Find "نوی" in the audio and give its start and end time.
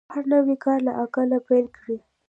0.33-0.55